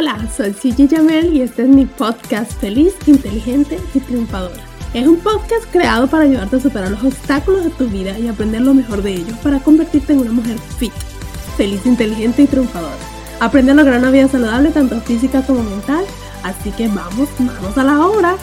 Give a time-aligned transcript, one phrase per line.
[0.00, 4.64] Hola, soy Gigi Jamel y este es mi podcast Feliz, Inteligente y Triunfadora.
[4.94, 8.62] Es un podcast creado para ayudarte a superar los obstáculos de tu vida y aprender
[8.62, 10.94] lo mejor de ellos para convertirte en una mujer fit,
[11.58, 12.96] feliz, inteligente y triunfadora.
[13.40, 16.06] Aprende a lograr una vida saludable tanto física como mental,
[16.44, 18.36] así que vamos, vamos a la obra.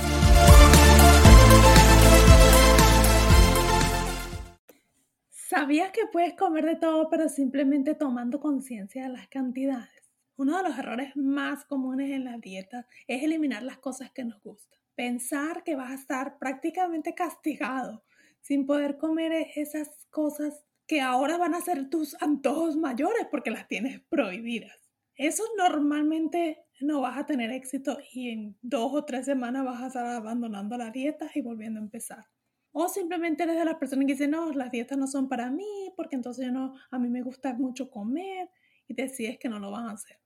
[5.31, 9.97] ¿Sabías que puedes comer de todo pero simplemente tomando conciencia de las cantidades?
[10.38, 14.39] Uno de los errores más comunes en la dieta es eliminar las cosas que nos
[14.43, 14.80] gustan.
[14.93, 18.03] Pensar que vas a estar prácticamente castigado
[18.41, 23.67] sin poder comer esas cosas que ahora van a ser tus antojos mayores porque las
[23.67, 24.77] tienes prohibidas.
[25.15, 29.88] Eso normalmente no vas a tener éxito y en dos o tres semanas vas a
[29.88, 32.25] estar abandonando la dieta y volviendo a empezar.
[32.71, 35.91] O simplemente eres de las personas que dicen, no, las dietas no son para mí
[35.95, 38.52] porque entonces yo no, a mí me gusta mucho comer
[38.88, 40.19] y decides que no lo van a hacer.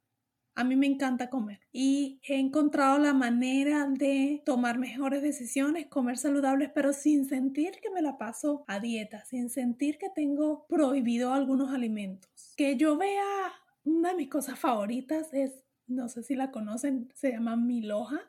[0.53, 6.17] A mí me encanta comer y he encontrado la manera de tomar mejores decisiones, comer
[6.17, 11.33] saludables, pero sin sentir que me la paso a dieta, sin sentir que tengo prohibido
[11.33, 12.53] algunos alimentos.
[12.57, 13.53] Que yo vea,
[13.85, 18.19] una de mis cosas favoritas es, no sé si la conocen, se llama miloja.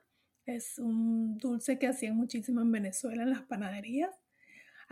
[0.46, 4.21] Es un dulce que hacían muchísimo en Venezuela en las panaderías.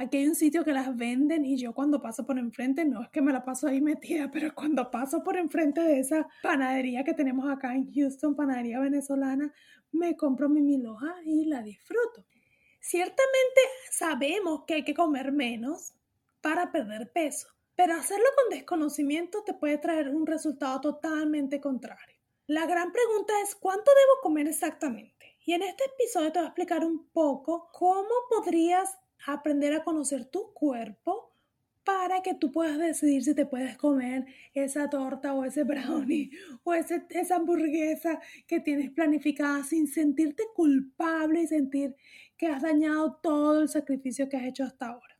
[0.00, 3.10] Aquí hay un sitio que las venden y yo cuando paso por enfrente, no es
[3.10, 7.12] que me la paso ahí metida, pero cuando paso por enfrente de esa panadería que
[7.12, 9.52] tenemos acá en Houston, panadería venezolana,
[9.92, 12.24] me compro mi miloja y la disfruto.
[12.80, 13.60] Ciertamente
[13.90, 15.92] sabemos que hay que comer menos
[16.40, 22.16] para perder peso, pero hacerlo con desconocimiento te puede traer un resultado totalmente contrario.
[22.46, 25.36] La gran pregunta es, ¿cuánto debo comer exactamente?
[25.44, 30.24] Y en este episodio te voy a explicar un poco cómo podrías aprender a conocer
[30.26, 31.30] tu cuerpo
[31.84, 36.30] para que tú puedas decidir si te puedes comer esa torta o ese brownie
[36.64, 41.96] o ese, esa hamburguesa que tienes planificada sin sentirte culpable y sentir
[42.36, 45.18] que has dañado todo el sacrificio que has hecho hasta ahora.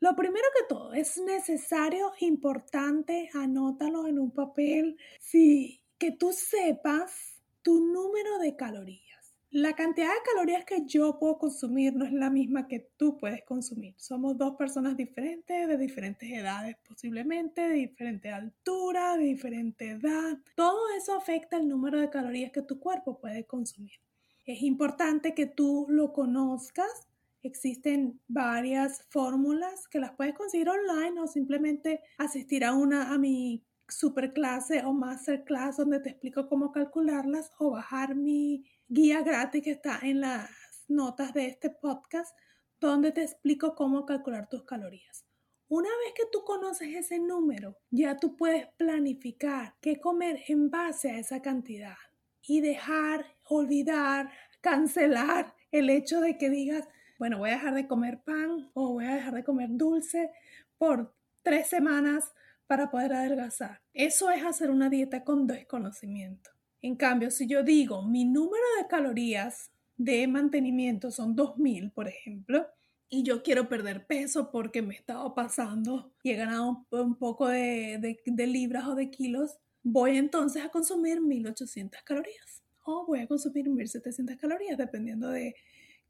[0.00, 7.42] Lo primero que todo, es necesario, importante, anótalo en un papel, sí, que tú sepas
[7.62, 9.17] tu número de calorías.
[9.50, 13.42] La cantidad de calorías que yo puedo consumir no es la misma que tú puedes
[13.44, 13.94] consumir.
[13.96, 20.36] Somos dos personas diferentes, de diferentes edades posiblemente, de diferente altura, de diferente edad.
[20.54, 23.98] Todo eso afecta el número de calorías que tu cuerpo puede consumir.
[24.44, 27.08] Es importante que tú lo conozcas.
[27.42, 33.64] Existen varias fórmulas que las puedes conseguir online o simplemente asistir a una a mi
[33.88, 39.98] superclase o masterclass donde te explico cómo calcularlas o bajar mi guía gratis que está
[40.02, 40.50] en las
[40.88, 42.36] notas de este podcast
[42.80, 45.24] donde te explico cómo calcular tus calorías.
[45.68, 51.10] Una vez que tú conoces ese número, ya tú puedes planificar qué comer en base
[51.10, 51.96] a esa cantidad
[52.40, 54.30] y dejar, olvidar,
[54.62, 56.88] cancelar el hecho de que digas,
[57.18, 60.30] bueno, voy a dejar de comer pan o voy a dejar de comer dulce
[60.78, 62.32] por tres semanas
[62.68, 63.80] para poder adelgazar.
[63.94, 66.50] Eso es hacer una dieta con desconocimiento.
[66.80, 72.66] En cambio, si yo digo mi número de calorías de mantenimiento son 2000, por ejemplo,
[73.08, 77.48] y yo quiero perder peso porque me he estado pasando y he ganado un poco
[77.48, 83.26] de, de, libras o de kilos, voy entonces a consumir 1800 calorías o voy a
[83.26, 85.54] consumir 1700 calorías dependiendo de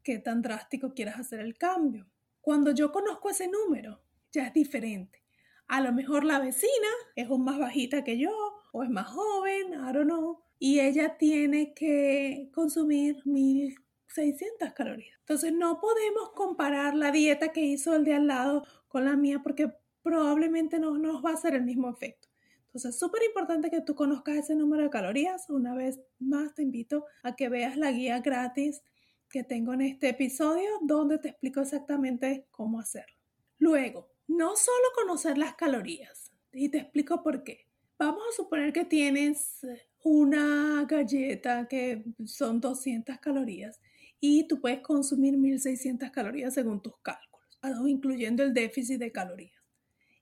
[0.03, 2.05] qué tan drástico quieras hacer el cambio.
[2.41, 5.23] Cuando yo conozco ese número, ya es diferente.
[5.69, 8.31] A lo mejor la vecina es un más bajita que yo
[8.71, 15.15] o es más joven, I don't know, y ella tiene que consumir 1600 calorías.
[15.19, 19.41] Entonces no podemos comparar la dieta que hizo el de al lado con la mía
[19.43, 19.71] porque
[20.01, 22.29] probablemente no nos va a hacer el mismo efecto.
[22.65, 25.51] Entonces es súper importante que tú conozcas ese número de calorías.
[25.51, 28.81] Una vez más te invito a que veas la guía gratis
[29.29, 33.15] que tengo en este episodio donde te explico exactamente cómo hacerlo.
[33.59, 37.65] Luego, no solo conocer las calorías, y te explico por qué.
[37.97, 39.59] Vamos a suponer que tienes
[40.03, 43.81] una galleta que son 200 calorías
[44.21, 47.49] y tú puedes consumir 1600 calorías según tus cálculos,
[47.87, 49.61] incluyendo el déficit de calorías.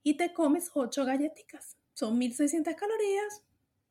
[0.03, 1.75] y te comes 8 galletitas.
[1.93, 3.43] Son 1600 calorías,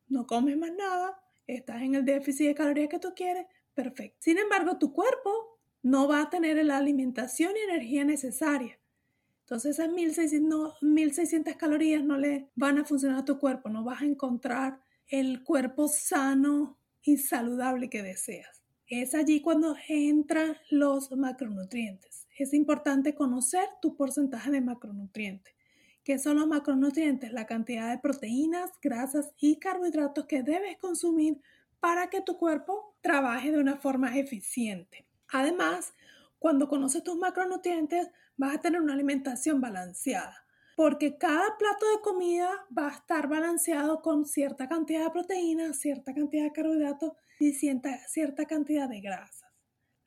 [0.08, 4.16] no comes más nada, estás en el déficit de calorías que tú quieres, perfecto.
[4.20, 8.80] Sin embargo, tu cuerpo no va a tener la alimentación y energía necesaria.
[9.46, 14.02] Entonces esas 1600, 1600 calorías no le van a funcionar a tu cuerpo, no vas
[14.02, 18.64] a encontrar el cuerpo sano y saludable que deseas.
[18.88, 22.26] Es allí cuando entran los macronutrientes.
[22.36, 25.54] Es importante conocer tu porcentaje de macronutrientes.
[26.02, 27.32] ¿Qué son los macronutrientes?
[27.32, 31.40] La cantidad de proteínas, grasas y carbohidratos que debes consumir
[31.78, 35.06] para que tu cuerpo trabaje de una forma eficiente.
[35.28, 35.94] Además,
[36.40, 40.46] cuando conoces tus macronutrientes, vas a tener una alimentación balanceada,
[40.76, 46.14] porque cada plato de comida va a estar balanceado con cierta cantidad de proteínas, cierta
[46.14, 49.50] cantidad de carbohidratos y cierta, cierta cantidad de grasas.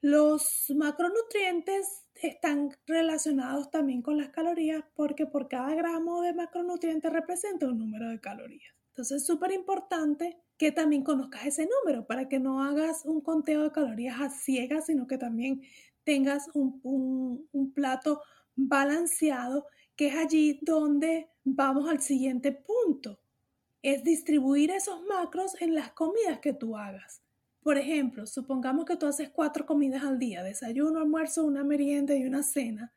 [0.01, 7.67] Los macronutrientes están relacionados también con las calorías porque por cada gramo de macronutrientes representa
[7.67, 8.73] un número de calorías.
[8.89, 13.63] Entonces es súper importante que también conozcas ese número para que no hagas un conteo
[13.63, 15.61] de calorías a ciegas, sino que también
[16.09, 18.23] tengas un, plato
[18.55, 23.19] balanceado, que es allí donde vamos al siguiente punto.
[23.83, 27.21] Es distribuir esos macros en las comidas que tú hagas.
[27.61, 32.25] Por ejemplo, supongamos que tú haces cuatro comidas al día, desayuno, almuerzo, una merienda y
[32.25, 32.91] una cena.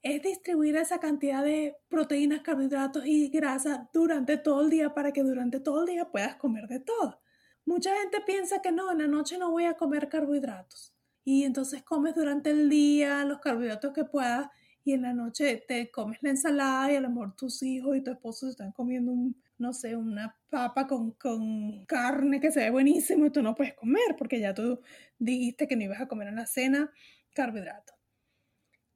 [0.00, 5.24] Es distribuir esa cantidad de proteínas, carbohidratos y grasa durante todo el día para que
[5.24, 7.20] durante todo el día puedas comer de todo.
[7.64, 10.91] Mucha gente piensa que no, en la noche no voy a comer carbohidratos.
[11.24, 14.48] Y entonces comes durante el día los carbohidratos que puedas
[14.84, 18.02] y en la noche te comes la ensalada y a lo mejor tus hijos y
[18.02, 22.70] tu esposo están comiendo un, no sé, una papa con, con, carne que se ve
[22.70, 24.80] buenísimo y tú no puedes comer porque ya tú
[25.18, 26.90] dijiste que no ibas a comer en la cena
[27.32, 28.01] carbohidratos.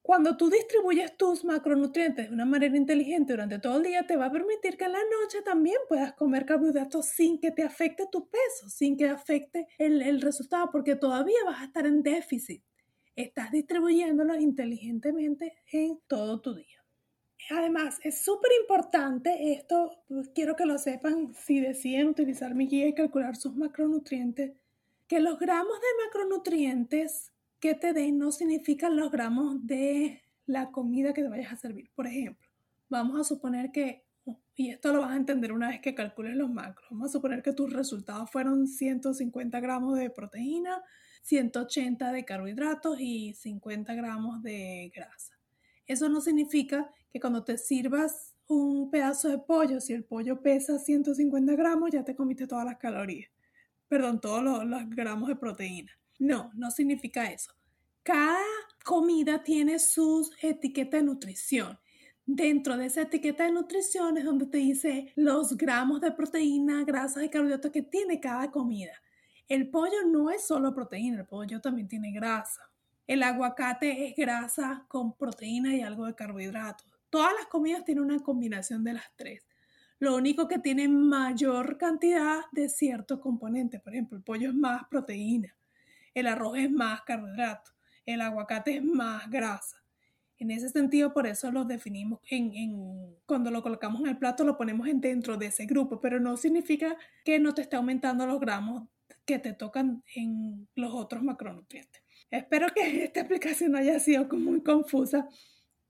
[0.07, 4.27] Cuando tú distribuyes tus macronutrientes de una manera inteligente durante todo el día, te va
[4.27, 8.31] a permitir que en la noche también puedas comer carbohidratos sin que te afecte tu
[8.31, 12.63] peso, sin que afecte el, el resultado, porque todavía vas a estar en déficit.
[13.17, 16.85] Estás distribuyéndolo inteligentemente en todo tu día.
[17.51, 22.87] Además, es súper importante esto, pues, quiero que lo sepan si deciden utilizar mi guía
[22.87, 24.53] y calcular sus macronutrientes,
[25.09, 31.13] que los gramos de macronutrientes que te den no significan los gramos de la comida
[31.13, 31.91] que te vayas a servir.
[31.95, 32.49] Por ejemplo,
[32.89, 34.05] vamos a suponer que,
[34.55, 37.43] y esto lo vas a entender una vez que calcules los macros, vamos a suponer
[37.43, 40.83] que tus resultados fueron 150 gramos de proteína,
[41.23, 45.37] 180 de carbohidratos y 50 gramos de grasa.
[45.87, 50.79] Eso no significa que cuando te sirvas un pedazo de pollo, si el pollo pesa
[50.79, 53.31] 150 gramos, ya te comiste todas las calorías.
[53.89, 55.93] Perdón, todos los, gramos de proteína.
[56.19, 57.53] No, no significa eso.
[58.03, 58.41] Cada
[58.85, 61.79] comida tiene sus etiquetas de nutrición.
[62.25, 67.23] Dentro de esa etiqueta de nutrición es donde te dice los gramos de proteína, grasas
[67.25, 68.93] y carbohidratos que tiene cada comida.
[69.49, 72.63] El pollo no es solo proteína, el pollo también tiene grasa.
[73.07, 76.87] El aguacate es grasa con proteína y algo de carbohidratos.
[77.11, 79.47] Todas las comidas tienen una combinación de las tres.
[80.01, 83.81] Lo único que tiene mayor cantidad de ciertos componentes.
[83.81, 85.57] Por ejemplo, el pollo es más proteína,
[86.17, 87.73] el arroz es más carbohidrato,
[88.07, 89.77] el aguacate es más grasa.
[90.39, 94.57] En ese sentido, por eso los definimos en, cuando lo colocamos en el plato, lo
[94.57, 98.41] ponemos en dentro de ese grupo, pero no significa que no te esté aumentando los
[98.41, 98.89] gramos
[99.27, 102.03] que te tocan en los otros macronutrientes.
[102.31, 105.29] Espero que esta explicación no haya sido muy confusa,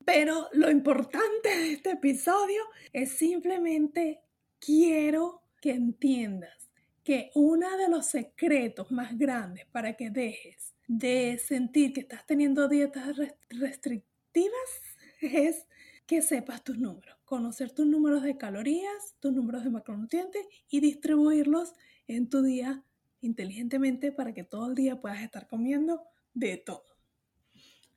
[0.03, 4.19] pero lo importante de este episodio es simplemente
[4.59, 6.66] quiero que entiendas
[7.07, 12.67] que uno de los secretos más grandes para que dejes de sentir que estás teniendo
[12.67, 13.15] dietas
[13.49, 14.81] restrictivas
[15.21, 15.65] es
[16.05, 21.75] que sepas tus números, conocer tus números de calorías, tus números de macronutrientes y distribuirlos
[22.09, 22.83] en tu día
[23.21, 26.01] inteligentemente para que todo el día puedas estar comiendo
[26.33, 26.97] de todo.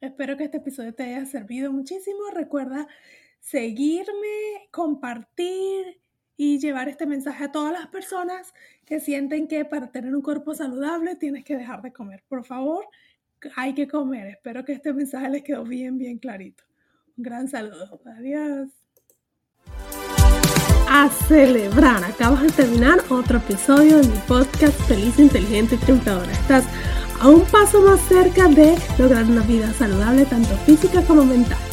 [0.00, 2.30] Espero que este episodio te haya servido muchísimo.
[2.32, 2.86] Recuerda
[3.40, 6.00] seguirme, compartir
[6.42, 8.54] y llevar este mensaje a todas las personas
[8.86, 12.24] que sienten que para tener un cuerpo saludable tienes que dejar de comer.
[12.30, 12.86] Por favor,
[13.56, 14.26] hay que comer.
[14.28, 16.64] Espero que este mensaje les quedó bien, bien clarito.
[17.18, 18.00] Un gran saludo.
[18.16, 18.70] Adiós.
[20.88, 22.02] A celebrar.
[22.04, 26.32] Acabas de terminar otro episodio de mi podcast Feliz, Inteligente y Triunfadora.
[26.32, 26.64] Estás
[27.20, 31.69] a un paso más cerca de lograr una vida saludable tanto física como mental.